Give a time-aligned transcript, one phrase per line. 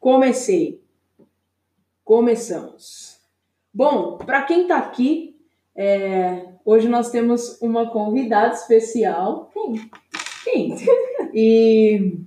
[0.00, 0.82] Comecei.
[2.02, 3.20] Começamos.
[3.72, 5.36] Bom, para quem está aqui,
[5.76, 9.50] é, hoje nós temos uma convidada especial.
[9.52, 9.90] Quem?
[10.44, 10.74] Quem?
[11.34, 12.18] E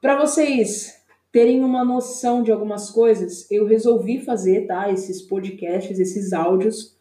[0.00, 1.00] para vocês
[1.30, 4.90] terem uma noção de algumas coisas, eu resolvi fazer, tá?
[4.90, 6.96] Esses podcasts, esses áudios,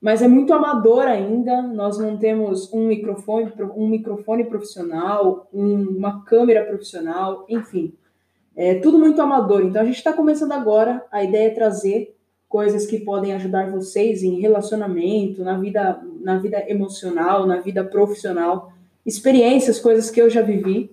[0.00, 1.62] mas é muito amador ainda.
[1.62, 7.94] Nós não temos um microfone, um microfone profissional, um, uma câmera profissional, enfim.
[8.56, 9.62] É tudo muito amador.
[9.62, 11.04] Então a gente está começando agora.
[11.12, 12.16] A ideia é trazer
[12.48, 18.72] coisas que podem ajudar vocês em relacionamento, na vida, na vida emocional, na vida profissional,
[19.04, 20.90] experiências, coisas que eu já vivi.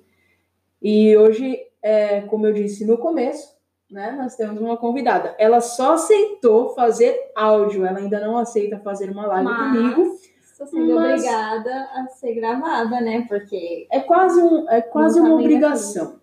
[0.81, 3.53] E hoje, é, como eu disse no começo,
[3.89, 5.35] né, nós temos uma convidada.
[5.37, 10.17] Ela só aceitou fazer áudio, ela ainda não aceita fazer uma live Mas comigo.
[10.51, 13.25] Estou sendo Mas- obrigada a ser gravada, né?
[13.27, 16.22] Porque É quase, um, é quase uma sabem obrigação.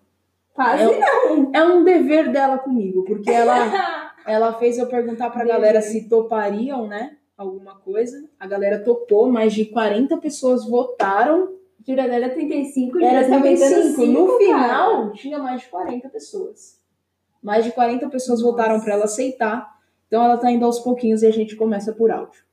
[0.63, 3.55] Quase É, é um dever dela comigo, porque ela,
[4.25, 5.53] ela fez eu perguntar pra Dever.
[5.55, 7.17] galera se topariam, né?
[7.37, 8.23] Alguma coisa.
[8.39, 11.49] A galera topou, mais de 40 pessoas votaram.
[11.87, 13.81] Juradela 35, Era Juradela 35.
[13.95, 14.39] 35, No cara.
[14.39, 16.79] final, tinha mais de 40 pessoas.
[17.41, 18.85] Mais de 40 pessoas votaram Nossa.
[18.85, 19.67] para ela aceitar.
[20.07, 22.43] Então ela tá indo aos pouquinhos e a gente começa por áudio.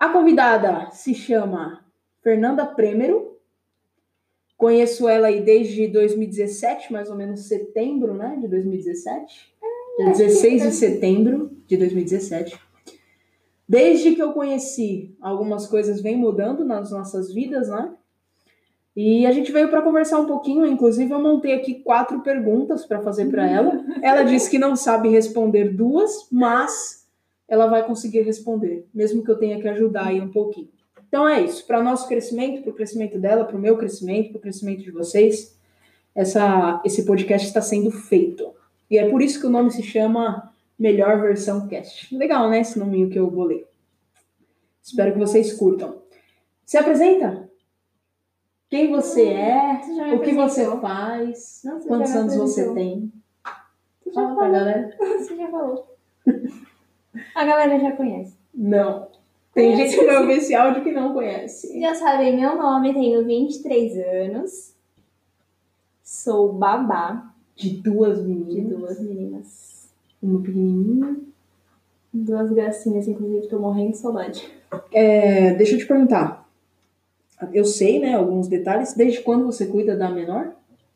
[0.00, 1.84] A convidada se chama
[2.22, 3.35] Fernanda Prêmero.
[4.56, 8.38] Conheço ela aí desde 2017, mais ou menos setembro, né?
[8.40, 9.54] De 2017.
[9.98, 12.58] Dia 16 de setembro de 2017.
[13.68, 17.92] Desde que eu conheci, algumas coisas vêm mudando nas nossas vidas, né?
[18.94, 23.02] E a gente veio para conversar um pouquinho, inclusive eu montei aqui quatro perguntas para
[23.02, 23.84] fazer para ela.
[24.00, 27.06] Ela disse que não sabe responder duas, mas
[27.46, 30.70] ela vai conseguir responder, mesmo que eu tenha que ajudar aí um pouquinho.
[31.08, 34.38] Então é isso, para nosso crescimento, para o crescimento dela, para o meu crescimento, para
[34.38, 35.56] o crescimento de vocês,
[36.14, 38.54] essa, esse podcast está sendo feito.
[38.90, 42.14] E é por isso que o nome se chama Melhor Versão Cast.
[42.16, 42.60] Legal, né?
[42.60, 43.66] Esse nominho que eu bolei.
[44.82, 46.02] Espero que vocês curtam.
[46.64, 47.48] Se apresenta?
[48.68, 49.80] Quem você é?
[49.82, 51.60] Você O que você faz?
[51.64, 53.12] Não, você Quantos anos você tem?
[54.02, 54.52] Você Fala pra falou.
[54.52, 54.96] galera.
[55.18, 55.96] Você já falou.
[57.34, 58.36] A galera já conhece.
[58.54, 59.08] Não.
[59.56, 61.80] Tem gente que vai ouvir esse áudio que não conhece.
[61.80, 64.74] Já sabem meu nome, tenho 23 anos.
[66.04, 68.78] Sou babá De duas de meninas.
[68.78, 69.88] duas meninas.
[70.22, 71.16] Uma pequenininha.
[72.12, 74.46] Duas gracinhas, inclusive, tô morrendo de saudade.
[74.92, 76.46] É, deixa eu te perguntar.
[77.50, 78.92] Eu sei, né, alguns detalhes.
[78.92, 80.52] Desde quando você cuida da menor?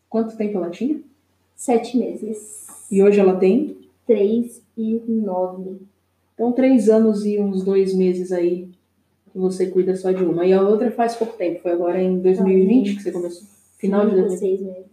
[0.06, 1.00] Quanto tempo ela tinha?
[1.56, 2.66] Sete meses.
[2.90, 3.78] E hoje ela tem?
[4.06, 5.80] Três e nove.
[6.40, 8.70] Então, três anos e uns dois meses aí
[9.30, 10.46] que você cuida só de uma.
[10.46, 11.60] E a outra faz pouco tempo.
[11.60, 13.46] Foi agora em 2020 que você começou?
[13.76, 14.38] Final de Cinco, 2020.
[14.38, 14.90] seis meses.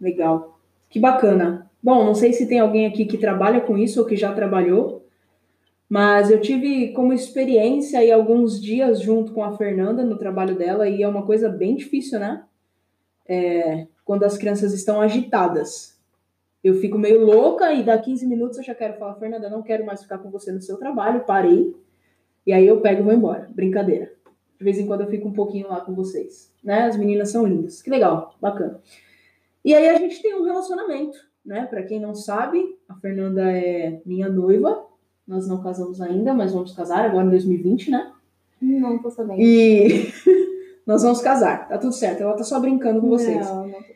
[0.00, 0.58] Legal.
[0.88, 1.70] Que bacana.
[1.82, 5.04] Bom, não sei se tem alguém aqui que trabalha com isso ou que já trabalhou,
[5.90, 10.88] mas eu tive como experiência aí alguns dias junto com a Fernanda no trabalho dela
[10.88, 12.44] e é uma coisa bem difícil, né?
[13.28, 15.93] É, quando as crianças estão agitadas.
[16.64, 19.84] Eu fico meio louca e dá 15 minutos eu já quero falar, Fernanda, não quero
[19.84, 21.76] mais ficar com você no seu trabalho, parei.
[22.46, 23.50] E aí eu pego e vou embora.
[23.54, 24.10] Brincadeira.
[24.58, 26.84] De vez em quando eu fico um pouquinho lá com vocês, né?
[26.84, 27.82] As meninas são lindas.
[27.82, 28.80] Que legal, bacana.
[29.62, 31.66] E aí a gente tem um relacionamento, né?
[31.66, 34.86] Para quem não sabe, a Fernanda é minha noiva.
[35.28, 38.10] Nós não casamos ainda, mas vamos casar agora em 2020, né?
[38.60, 39.38] Não tô sabendo.
[39.38, 40.10] E
[40.86, 42.22] nós vamos casar, tá tudo certo.
[42.22, 43.46] Ela tá só brincando com vocês.
[43.46, 43.93] Não, não tô.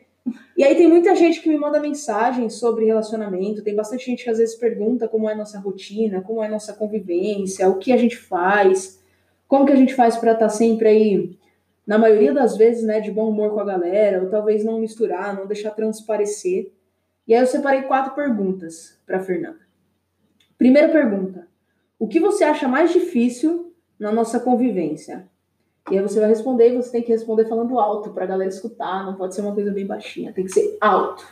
[0.57, 4.29] E aí tem muita gente que me manda mensagem sobre relacionamento, tem bastante gente que
[4.29, 8.17] às vezes pergunta como é nossa rotina, como é nossa convivência, o que a gente
[8.17, 9.01] faz,
[9.47, 11.39] como que a gente faz para estar sempre aí,
[11.85, 15.35] na maioria das vezes, né, de bom humor com a galera, ou talvez não misturar,
[15.35, 16.71] não deixar transparecer.
[17.27, 19.59] E aí eu separei quatro perguntas para Fernanda.
[20.57, 21.47] Primeira pergunta:
[21.97, 25.27] o que você acha mais difícil na nossa convivência?
[25.91, 29.05] E aí você vai responder e você tem que responder falando alto pra galera escutar,
[29.05, 31.25] não pode ser uma coisa bem baixinha, tem que ser alto.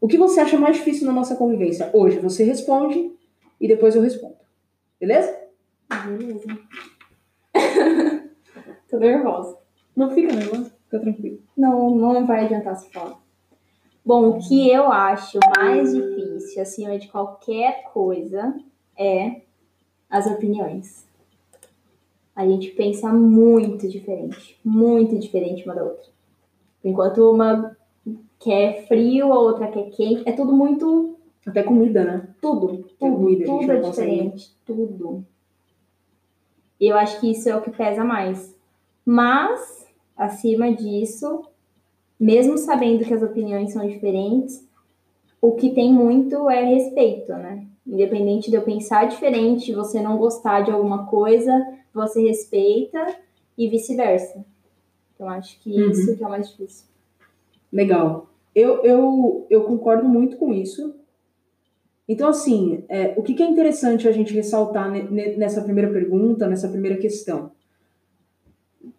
[0.00, 1.90] O que você acha mais difícil na nossa convivência?
[1.92, 3.12] Hoje você responde
[3.60, 4.36] e depois eu respondo.
[5.00, 5.36] Beleza?
[6.06, 6.46] Beleza.
[8.88, 9.58] tô nervosa.
[9.96, 11.40] Não fica nervoso, fica tranquilo.
[11.56, 13.18] Não, não vai adiantar se falar.
[14.04, 18.54] Bom, o que eu acho mais difícil, acima de qualquer coisa,
[18.96, 19.42] é
[20.08, 21.05] as opiniões.
[22.36, 26.10] A gente pensa muito diferente, muito diferente uma da outra.
[26.84, 27.74] Enquanto uma
[28.38, 31.16] quer frio, a outra quer quente, é tudo muito,
[31.46, 32.28] Até comida, né?
[32.40, 35.24] tudo, tudo, comida, tudo é diferente, tudo.
[36.78, 38.54] E eu acho que isso é o que pesa mais.
[39.04, 41.42] Mas, acima disso,
[42.20, 44.62] mesmo sabendo que as opiniões são diferentes,
[45.40, 47.66] o que tem muito é respeito, né?
[47.86, 51.52] Independente de eu pensar diferente, você não gostar de alguma coisa,
[51.94, 53.16] você respeita
[53.56, 54.44] e vice-versa.
[55.14, 55.90] Então, acho que uhum.
[55.90, 56.86] isso que é o mais difícil.
[57.72, 58.28] Legal.
[58.54, 60.94] Eu, eu, eu concordo muito com isso.
[62.08, 66.68] Então, assim, é, o que, que é interessante a gente ressaltar nessa primeira pergunta, nessa
[66.68, 67.50] primeira questão?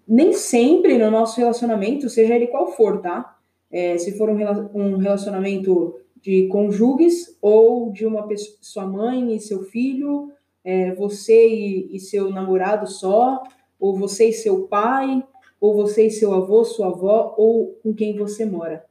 [0.08, 3.38] Nem sempre no nosso relacionamento, seja ele qual for, tá?
[3.72, 9.64] É, se for um relacionamento de cônjuges ou de uma pessoa, sua mãe e seu
[9.64, 10.30] filho,
[10.62, 13.42] é, você e, e seu namorado só,
[13.80, 15.24] ou você e seu pai,
[15.58, 18.84] ou você e seu avô, sua avó, ou com quem você mora.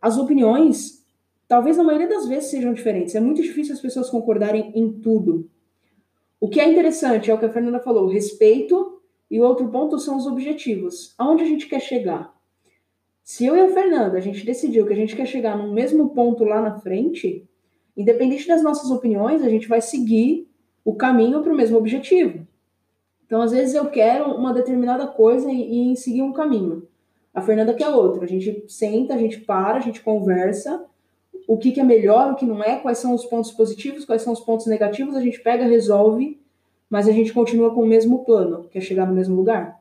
[0.00, 1.04] As opiniões,
[1.46, 3.14] talvez na maioria das vezes sejam diferentes.
[3.14, 5.50] É muito difícil as pessoas concordarem em tudo.
[6.40, 10.16] O que é interessante é o que a Fernanda falou, respeito, e outro ponto são
[10.16, 11.14] os objetivos.
[11.18, 12.34] Aonde a gente quer chegar?
[13.22, 16.10] Se eu e a Fernanda, a gente decidiu que a gente quer chegar no mesmo
[16.10, 17.48] ponto lá na frente,
[17.96, 20.48] independente das nossas opiniões, a gente vai seguir
[20.84, 22.46] o caminho para o mesmo objetivo.
[23.26, 26.88] Então, às vezes, eu quero uma determinada coisa e, e seguir um caminho.
[27.32, 28.24] A Fernanda quer outro.
[28.24, 30.84] A gente senta, a gente para, a gente conversa.
[31.46, 34.22] O que, que é melhor, o que não é, quais são os pontos positivos, quais
[34.22, 36.40] são os pontos negativos, a gente pega, resolve,
[36.88, 39.80] mas a gente continua com o mesmo plano, que é chegar no mesmo lugar.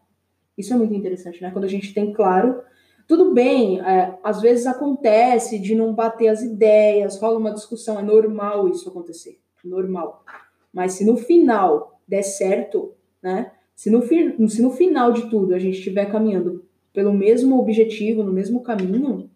[0.57, 1.51] Isso é muito interessante, né?
[1.51, 2.61] Quando a gente tem claro
[3.09, 8.03] tudo bem, é, às vezes acontece de não bater as ideias, rola uma discussão, é
[8.03, 10.23] normal isso acontecer, normal.
[10.71, 13.51] Mas se no final der certo, né?
[13.75, 14.03] Se no,
[14.47, 16.63] se no final de tudo a gente estiver caminhando
[16.93, 19.27] pelo mesmo objetivo, no mesmo caminho,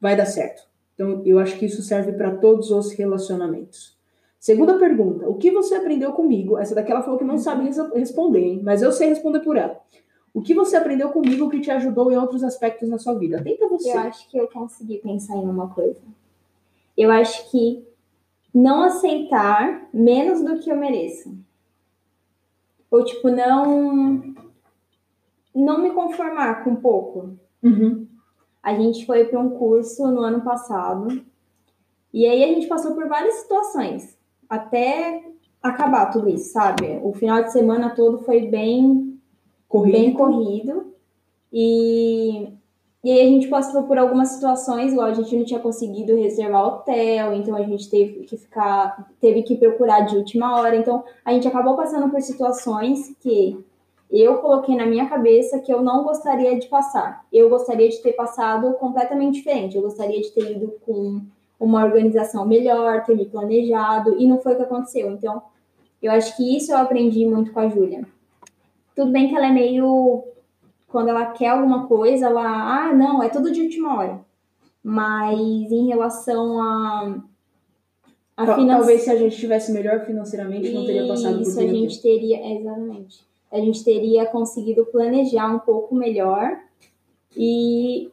[0.00, 0.62] vai dar certo.
[0.92, 3.96] Então, eu acho que isso serve para todos os relacionamentos.
[4.36, 6.58] Segunda pergunta: o que você aprendeu comigo?
[6.58, 8.60] Essa daqui ela falou que não sabe responder, hein?
[8.64, 9.78] mas eu sei responder por ela.
[10.32, 13.42] O que você aprendeu comigo que te ajudou em outros aspectos na sua vida?
[13.42, 13.90] Tenta você.
[13.90, 16.00] Eu acho que eu consegui pensar em uma coisa.
[16.96, 17.84] Eu acho que
[18.54, 21.36] não aceitar menos do que eu mereço.
[22.90, 24.34] Ou, tipo, não.
[25.52, 27.36] Não me conformar com pouco.
[27.62, 28.06] Uhum.
[28.62, 31.24] A gente foi para um curso no ano passado.
[32.12, 34.16] E aí a gente passou por várias situações.
[34.48, 35.24] Até
[35.60, 37.00] acabar tudo isso, sabe?
[37.02, 39.09] O final de semana todo foi bem
[39.70, 39.92] corrido.
[39.92, 40.92] bem corrido.
[41.52, 42.48] E,
[43.02, 46.66] e aí a gente passou por algumas situações, igual a gente não tinha conseguido reservar
[46.66, 50.76] hotel, então a gente teve que ficar, teve que procurar de última hora.
[50.76, 53.64] Então a gente acabou passando por situações que
[54.10, 57.24] eu coloquei na minha cabeça que eu não gostaria de passar.
[57.32, 59.76] Eu gostaria de ter passado completamente diferente.
[59.76, 61.20] Eu gostaria de ter ido com
[61.60, 65.12] uma organização melhor, ter me planejado, e não foi o que aconteceu.
[65.12, 65.42] Então,
[66.02, 68.04] eu acho que isso eu aprendi muito com a Júlia.
[69.00, 70.24] Tudo bem que ela é meio.
[70.86, 72.44] Quando ela quer alguma coisa, ela.
[72.44, 74.20] Ah, não, é tudo de última hora.
[74.84, 77.24] Mas em relação a.
[78.36, 82.02] a Talvez se a gente estivesse melhor financeiramente, não teria passado por Isso, a gente
[82.02, 82.58] teria.
[82.58, 83.20] Exatamente.
[83.50, 86.60] A gente teria conseguido planejar um pouco melhor
[87.34, 88.10] e,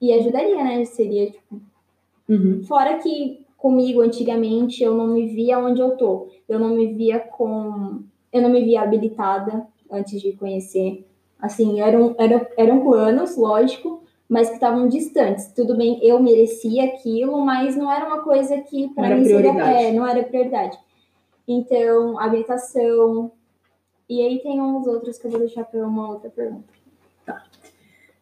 [0.00, 0.82] e ajudaria, né?
[0.86, 1.60] Seria tipo.
[2.26, 2.62] Uhum.
[2.64, 6.28] Fora que comigo antigamente eu não me via onde eu tô.
[6.48, 8.00] Eu não me via com.
[8.32, 11.06] Eu não me via habilitada antes de conhecer.
[11.38, 15.52] Assim, eram, eram, eram planos, lógico, mas que estavam distantes.
[15.52, 19.92] Tudo bem, eu merecia aquilo, mas não era uma coisa que para mim seria, é,
[19.92, 20.78] não era prioridade.
[21.46, 23.32] Então, habilitação.
[24.08, 26.72] E aí tem uns outros que eu vou deixar para uma outra pergunta.
[27.26, 27.44] Tá.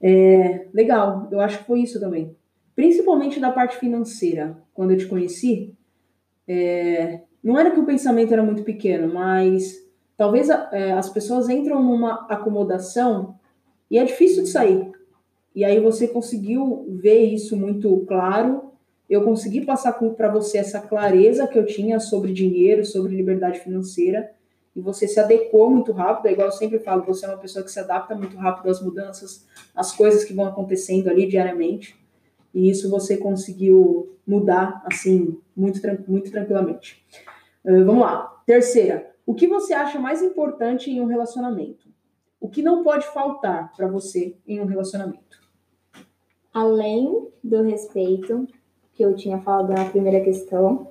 [0.01, 2.35] É, legal, eu acho que foi isso também.
[2.75, 4.57] Principalmente da parte financeira.
[4.73, 5.75] Quando eu te conheci,
[6.49, 9.77] é, não era que o pensamento era muito pequeno, mas
[10.21, 13.37] Talvez é, as pessoas entram numa acomodação
[13.91, 14.93] e é difícil de sair.
[15.55, 18.71] E aí você conseguiu ver isso muito claro.
[19.09, 24.31] Eu consegui passar para você essa clareza que eu tinha sobre dinheiro, sobre liberdade financeira.
[24.77, 26.27] E você se adequou muito rápido.
[26.27, 28.83] É igual eu sempre falo, você é uma pessoa que se adapta muito rápido às
[28.83, 31.99] mudanças, às coisas que vão acontecendo ali diariamente.
[32.53, 37.03] E isso você conseguiu mudar, assim, muito, muito tranquilamente.
[37.65, 38.43] Uh, vamos lá.
[38.45, 41.89] Terceira, o que você acha mais importante em um relacionamento?
[42.41, 45.41] O que não pode faltar para você em um relacionamento?
[46.53, 48.49] Além do respeito,
[48.93, 50.89] que eu tinha falado na primeira questão,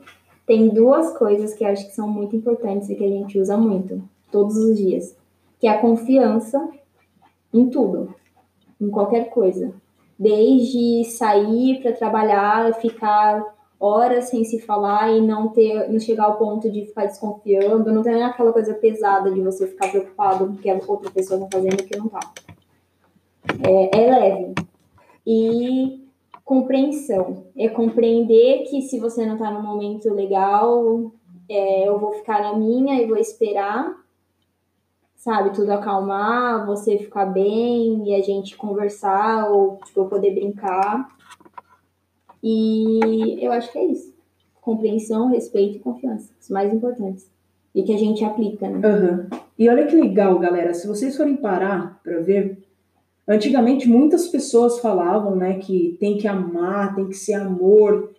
[0.48, 4.02] tem duas coisas que acho que são muito importantes e que a gente usa muito,
[4.32, 5.18] todos os dias,
[5.60, 6.66] que é a confiança
[7.54, 8.16] em tudo,
[8.80, 9.74] em qualquer coisa.
[10.18, 13.44] Desde sair para trabalhar, ficar
[13.80, 18.04] horas sem se falar e não ter, não chegar ao ponto de ficar desconfiando, não
[18.04, 21.58] ter aquela coisa pesada de você ficar preocupado com o que a outra pessoa está
[21.58, 22.20] fazendo e que não tá.
[23.66, 24.54] É, é leve.
[25.26, 26.10] E
[26.44, 27.46] compreensão.
[27.56, 31.12] É compreender que se você não tá no momento legal,
[31.48, 33.96] é, eu vou ficar na minha e vou esperar,
[35.16, 35.52] sabe?
[35.52, 41.08] Tudo acalmar, você ficar bem e a gente conversar ou tipo, eu poder brincar.
[42.42, 44.14] E eu acho que é isso.
[44.62, 46.32] Compreensão, respeito e confiança.
[46.40, 47.30] Os mais importantes.
[47.74, 48.88] E que a gente aplica, né?
[48.88, 49.40] Uhum.
[49.58, 50.74] E olha que legal, galera.
[50.74, 52.58] Se vocês forem parar para ver,
[53.28, 58.12] antigamente muitas pessoas falavam, né, que tem que amar, tem que ser amor.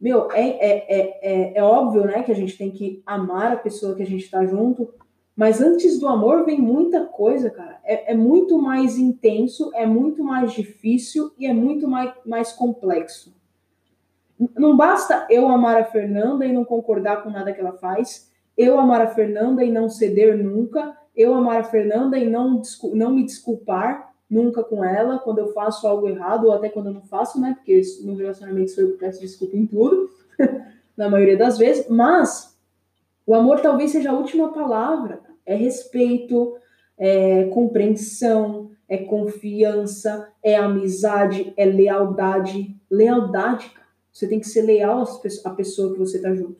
[0.00, 3.56] Meu, é, é, é, é, é óbvio, né, que a gente tem que amar a
[3.56, 4.88] pessoa que a gente tá junto,
[5.36, 7.78] mas antes do amor vem muita coisa, cara.
[7.84, 13.35] É, é muito mais intenso, é muito mais difícil e é muito mais, mais complexo.
[14.56, 18.78] Não basta eu amar a Fernanda e não concordar com nada que ela faz eu
[18.78, 22.62] amar a Fernanda e não ceder nunca, eu amar a Fernanda e não,
[22.94, 26.94] não me desculpar nunca com ela quando eu faço algo errado, ou até quando eu
[26.94, 27.54] não faço, né?
[27.54, 30.08] Porque no relacionamento sou eu que peço desculpa em tudo,
[30.96, 32.56] na maioria das vezes, mas
[33.26, 35.20] o amor talvez seja a última palavra.
[35.44, 36.56] É respeito,
[36.98, 42.74] é compreensão, é confiança, é amizade, é lealdade.
[42.90, 43.85] Lealdade, cara.
[44.16, 45.04] Você tem que ser leal
[45.44, 46.56] à pessoa que você tá junto.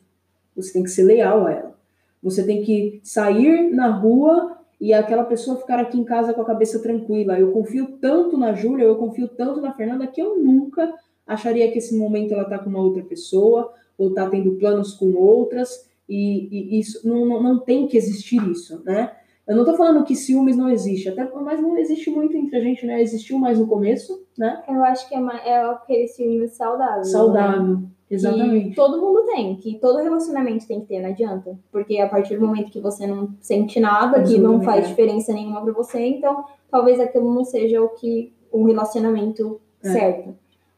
[0.54, 1.78] Você tem que ser leal a ela.
[2.22, 6.44] Você tem que sair na rua e aquela pessoa ficar aqui em casa com a
[6.44, 7.40] cabeça tranquila.
[7.40, 10.92] Eu confio tanto na Júlia, eu confio tanto na Fernanda que eu nunca
[11.26, 15.14] acharia que esse momento ela tá com uma outra pessoa ou tá tendo planos com
[15.14, 19.16] outras e, e isso não, não, tem que existir isso, né?
[19.46, 22.60] Eu não tô falando que ciúmes não existe, até mas não existe muito entre a
[22.60, 23.00] gente, né?
[23.00, 24.62] Existiu mais no começo, né?
[24.68, 27.04] Eu acho que é, é aquele ciúme saudável.
[27.04, 27.62] Saudável.
[27.62, 27.82] Né?
[28.10, 28.70] Exatamente.
[28.70, 31.58] Que todo mundo tem, que todo relacionamento tem que ter, não adianta.
[31.70, 35.62] Porque a partir do momento que você não sente nada, que não faz diferença nenhuma
[35.62, 39.92] para você, então talvez aquilo não seja o que um relacionamento é.
[39.92, 40.36] certo.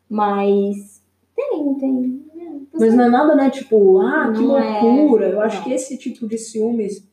[0.08, 1.02] Mas
[1.36, 2.24] tem, tem.
[2.34, 3.50] É, Mas não é nada, né?
[3.50, 5.26] Tipo, ah, que é, loucura.
[5.26, 7.06] É, Eu acho que esse tipo de ciúmes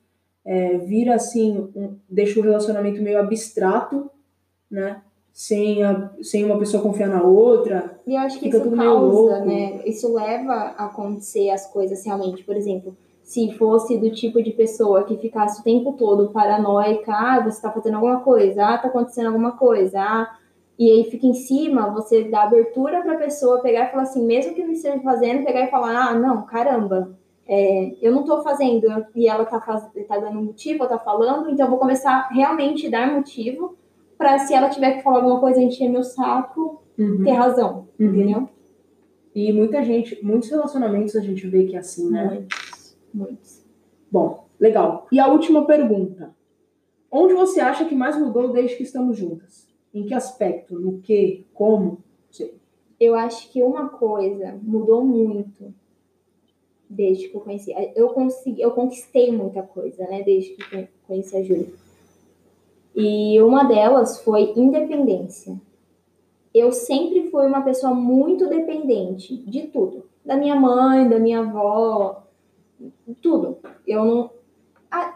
[0.46, 4.10] é, vira assim, um, deixa o relacionamento meio abstrato,
[4.70, 5.02] né?
[5.36, 8.00] sem, a, sem uma pessoa confiar na outra.
[8.08, 9.82] E eu acho que isso causa, né?
[9.86, 12.42] Isso leva a acontecer as coisas realmente.
[12.42, 17.42] Por exemplo, se fosse do tipo de pessoa que ficasse o tempo todo paranoica, ah,
[17.44, 20.38] você tá fazendo alguma coisa, ah, tá acontecendo alguma coisa, ah,
[20.80, 24.54] e aí fica em cima, você dá abertura pra pessoa pegar e falar assim, mesmo
[24.54, 27.10] que não esteja fazendo, pegar e falar, ah, não, caramba,
[27.48, 31.50] é, eu não tô fazendo, e ela tá, faz, tá dando motivo, ela tá falando,
[31.50, 33.78] então eu vou começar realmente a dar motivo
[34.18, 37.24] para se ela tiver que falar alguma coisa, encher meu saco, uhum.
[37.24, 38.08] ter razão, uhum.
[38.08, 38.50] entendeu?
[39.36, 42.26] E muita gente, muitos relacionamentos a gente vê que é assim, né?
[42.26, 43.66] Muitos, muitos.
[44.10, 45.08] Bom, legal.
[45.12, 46.34] E a última pergunta.
[47.12, 49.68] Onde você acha que mais mudou desde que estamos juntas?
[49.94, 50.80] Em que aspecto?
[50.80, 51.46] No que?
[51.54, 52.00] Como?
[52.32, 52.58] Sei.
[53.00, 55.74] Eu acho que uma coisa mudou muito
[56.90, 57.74] desde que eu conheci.
[57.96, 60.24] Eu consegui, eu conquistei muita coisa, né?
[60.24, 61.68] Desde que conheci a Júlia
[62.96, 65.60] e uma delas foi independência.
[66.54, 72.24] Eu sempre fui uma pessoa muito dependente de tudo, da minha mãe, da minha avó,
[73.22, 73.58] tudo.
[73.86, 74.36] Eu não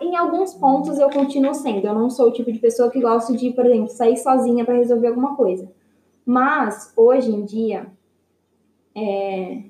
[0.01, 1.87] em alguns pontos eu continuo sendo.
[1.87, 4.75] Eu não sou o tipo de pessoa que gosta de, por exemplo, sair sozinha para
[4.75, 5.71] resolver alguma coisa.
[6.25, 7.87] Mas hoje em dia
[8.93, 9.63] é,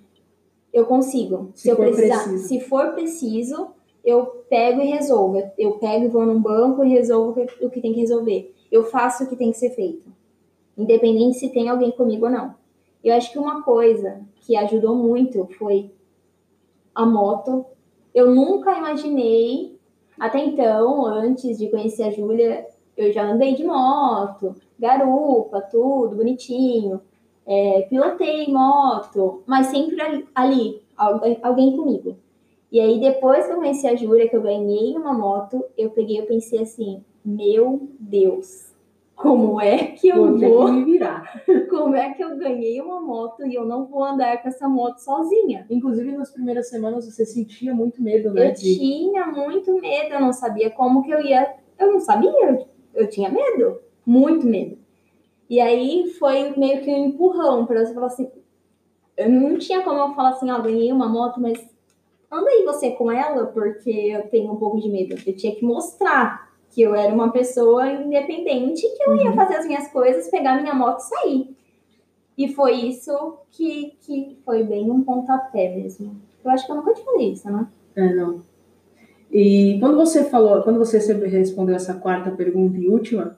[0.74, 1.52] eu consigo.
[1.54, 2.48] Se, se eu precisar, preciso.
[2.48, 3.68] se for preciso,
[4.04, 5.42] eu pego e resolvo.
[5.58, 8.54] Eu pego e vou num banco e resolvo o que tem que resolver.
[8.72, 10.12] Eu faço o que tem que ser feito.
[10.78, 12.56] Independente se tem alguém comigo ou não.
[13.04, 15.92] Eu acho que uma coisa que ajudou muito foi
[16.94, 17.66] a moto.
[18.14, 19.78] Eu nunca imaginei,
[20.20, 27.02] até então, antes de conhecer a Júlia, eu já andei de moto, garupa, tudo bonitinho.
[27.52, 30.84] É, pilotei moto, mas sempre ali, ali
[31.42, 32.16] alguém comigo.
[32.72, 36.20] E aí, depois que eu conheci a Júlia, que eu ganhei uma moto, eu peguei
[36.20, 38.72] e pensei assim, meu Deus,
[39.16, 41.44] como é que eu vou me virar?
[41.70, 45.00] Como é que eu ganhei uma moto e eu não vou andar com essa moto
[45.00, 45.66] sozinha?
[45.70, 48.48] Inclusive, nas primeiras semanas você sentia muito medo, né?
[48.48, 48.78] Eu de...
[48.78, 51.54] tinha muito medo, eu não sabia como que eu ia.
[51.78, 54.79] Eu não sabia, eu, eu tinha medo, muito medo.
[55.50, 58.30] E aí foi meio que um empurrão para você falar assim.
[59.18, 61.60] Eu não tinha como eu falar assim, ó, ah, ganhei uma moto, mas
[62.32, 65.16] anda aí você com ela, porque eu tenho um pouco de medo.
[65.26, 69.36] Eu tinha que mostrar que eu era uma pessoa independente, que eu ia uhum.
[69.36, 71.58] fazer as minhas coisas, pegar minha moto e sair.
[72.38, 76.16] E foi isso que, que foi bem um pontapé mesmo.
[76.46, 77.68] Eu acho que eu nunca te falei isso, né?
[77.96, 78.44] É, não.
[79.32, 83.38] E quando você falou, quando você respondeu essa quarta pergunta e última,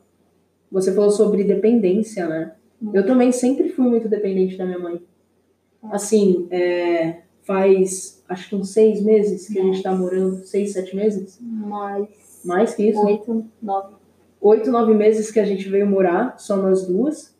[0.71, 2.53] você falou sobre dependência, né?
[2.93, 5.01] Eu também sempre fui muito dependente da minha mãe.
[5.83, 10.95] Assim, é, faz acho que uns seis meses que a gente tá morando, seis, sete
[10.95, 11.37] meses.
[11.41, 12.41] Mais.
[12.45, 13.05] Mais que isso.
[13.05, 13.95] Oito, nove.
[14.39, 17.35] Oito, nove meses que a gente veio morar, só nós duas.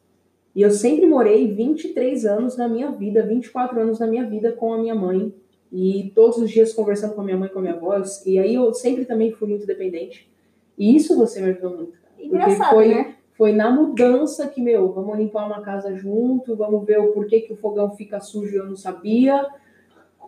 [0.53, 4.73] E eu sempre morei 23 anos na minha vida, 24 anos na minha vida com
[4.73, 5.33] a minha mãe.
[5.71, 7.95] E todos os dias conversando com a minha mãe, com a minha avó.
[8.25, 10.29] E aí eu sempre também fui muito dependente.
[10.77, 11.93] E isso você me ajudou muito.
[12.19, 13.15] Engraçado, foi, né?
[13.41, 17.51] Foi na mudança que, meu, vamos limpar uma casa junto, vamos ver o porquê que
[17.51, 19.49] o fogão fica sujo e eu não sabia.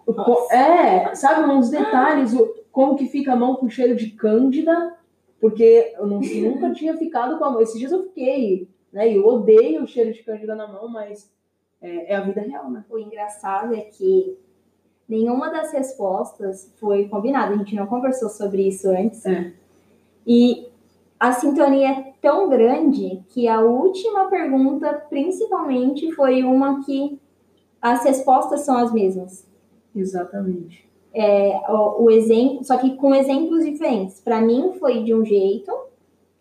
[0.07, 0.51] Nossa.
[0.51, 2.35] É, sabe, uns detalhes,
[2.71, 4.97] como que fica a mão com cheiro de cândida,
[5.39, 7.61] porque eu não- nunca tinha ficado com a mão.
[7.61, 9.15] Esses dias eu fiquei, né?
[9.15, 11.31] Eu odeio o cheiro de cândida na mão, mas
[11.79, 12.83] é, é a vida real, né?
[12.89, 14.39] O engraçado é que
[15.07, 17.53] nenhuma das respostas foi combinada.
[17.53, 19.23] A gente não conversou sobre isso antes.
[19.23, 19.53] É.
[20.25, 20.72] E
[21.23, 27.17] a sintonia é tão grande que a última pergunta, principalmente, foi uma que
[27.81, 29.47] as respostas são as mesmas.
[29.95, 30.85] Exatamente.
[31.13, 34.19] É, o, o exemplo, só que com exemplos diferentes.
[34.19, 35.71] Para mim foi de um jeito,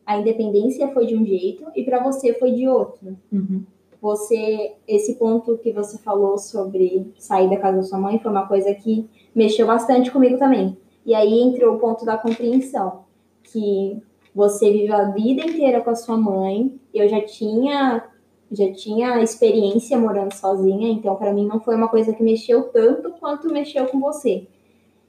[0.04, 3.16] a independência foi de um jeito e para você foi de outro.
[3.30, 3.62] Uhum.
[4.00, 8.48] Você, esse ponto que você falou sobre sair da casa da sua mãe foi uma
[8.48, 10.76] coisa que mexeu bastante comigo também.
[11.06, 13.04] E aí entrou o ponto da compreensão,
[13.44, 14.02] que
[14.34, 16.78] você vive a vida inteira com a sua mãe.
[16.92, 18.08] Eu já tinha
[18.54, 23.10] já tinha experiência morando sozinha, então para mim não foi uma coisa que mexeu tanto
[23.12, 24.46] quanto mexeu com você.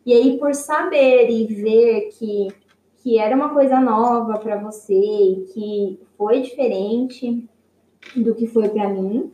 [0.06, 2.48] E aí por saber e ver que
[3.04, 7.46] que era uma coisa nova para você e que foi diferente
[8.16, 9.30] do que foi para mim,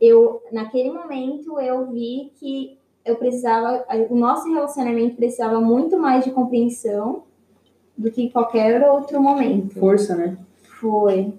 [0.00, 6.32] eu naquele momento eu vi que eu precisava, o nosso relacionamento precisava muito mais de
[6.32, 7.22] compreensão
[7.98, 9.74] do que qualquer outro momento.
[9.74, 10.38] Força, né?
[10.80, 11.34] Foi.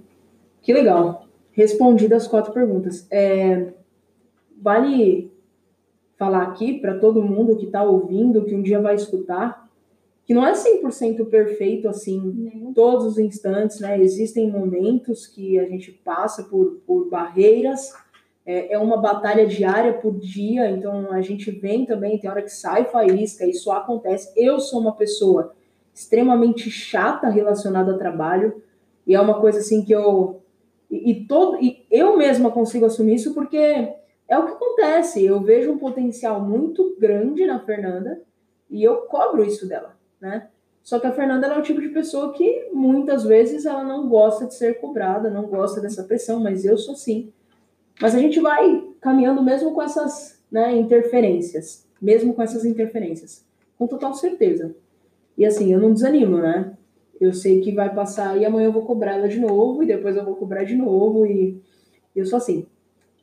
[0.62, 1.26] Que legal.
[1.54, 3.08] Respondidas as quatro perguntas.
[3.10, 3.72] É,
[4.62, 5.32] vale
[6.18, 9.70] falar aqui para todo mundo que está ouvindo, que um dia vai escutar,
[10.26, 14.00] que não é 100% perfeito assim todos os instantes, né?
[14.00, 17.94] Existem momentos que a gente passa por, por barreiras,
[18.46, 22.52] é, é uma batalha diária por dia, então a gente vem também, tem hora que
[22.52, 24.34] sai faísca, isso acontece.
[24.36, 25.54] Eu sou uma pessoa
[25.94, 28.62] extremamente chata relacionada a trabalho,
[29.06, 30.42] e é uma coisa assim que eu.
[30.90, 33.58] E, e todo, e eu mesma consigo assumir isso porque
[34.28, 35.26] é o que acontece.
[35.26, 38.22] Eu vejo um potencial muito grande na Fernanda
[38.70, 40.48] e eu cobro isso dela, né?
[40.84, 44.46] Só que a Fernanda é o tipo de pessoa que muitas vezes ela não gosta
[44.46, 47.32] de ser cobrada, não gosta dessa pressão, mas eu sou sim.
[48.02, 53.46] Mas a gente vai caminhando mesmo com essas né, interferências, mesmo com essas interferências,
[53.78, 54.76] com total certeza.
[55.40, 56.74] E assim, eu não desanimo, né?
[57.20, 60.18] Eu sei que vai passar e amanhã eu vou cobrar ela de novo, e depois
[60.18, 61.62] eu vou cobrar de novo, e
[62.14, 62.68] eu sou assim.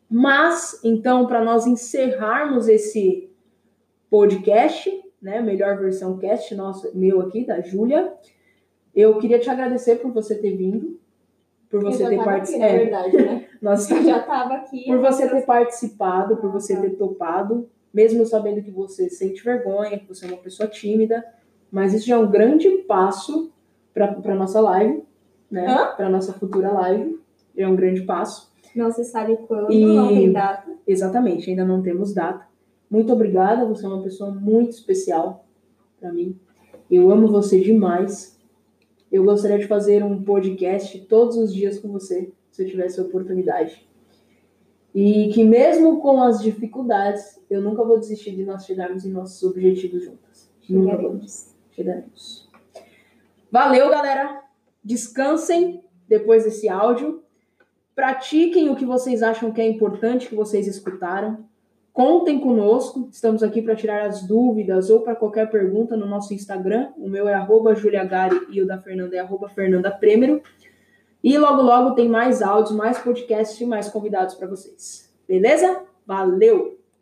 [0.09, 3.29] Mas, então, para nós encerrarmos esse
[4.09, 5.43] podcast, né?
[5.43, 8.15] Melhor versão cast, nosso, meu aqui, da Júlia,
[8.95, 10.99] eu queria te agradecer por você ter vindo,
[11.69, 12.73] por você ter participado.
[12.73, 13.47] na verdade, né?
[13.61, 14.87] nós Eu já aqui.
[14.87, 20.09] por você ter participado, por você ter topado, mesmo sabendo que você sente vergonha, que
[20.09, 21.23] você é uma pessoa tímida,
[21.77, 23.53] mas isso já é um grande passo
[23.93, 25.03] para nossa live,
[25.51, 25.67] né?
[25.95, 27.21] Para nossa futura live,
[27.55, 28.51] já é um grande passo.
[28.75, 30.71] Não se sabe quando, E- não tem data.
[30.87, 32.47] Exatamente, ainda não temos data.
[32.91, 35.45] Muito obrigada, você é uma pessoa muito especial
[36.01, 36.39] para mim.
[36.91, 38.41] Eu amo você demais.
[39.13, 43.03] Eu gostaria de fazer um podcast todos os dias com você, se eu tivesse a
[43.03, 43.87] oportunidade.
[44.95, 49.43] E que mesmo com as dificuldades, eu nunca vou desistir de nós chegarmos em nossos
[49.43, 50.51] objetivos juntas.
[50.71, 51.21] Nunca vou.
[51.77, 51.77] Chegaremos.
[51.77, 52.49] Chegaremos.
[53.53, 54.43] Valeu, galera.
[54.83, 57.23] Descansem depois desse áudio.
[57.95, 61.45] Pratiquem o que vocês acham que é importante que vocês escutaram.
[61.93, 63.09] Contem conosco.
[63.11, 66.93] Estamos aqui para tirar as dúvidas ou para qualquer pergunta no nosso Instagram.
[66.97, 70.43] O meu é arroba juliagari e o da Fernanda é arroba Fernanda Prêmero.
[71.23, 75.11] E logo, logo tem mais áudios, mais podcasts e mais convidados para vocês.
[75.27, 75.83] Beleza?
[76.07, 76.79] Valeu!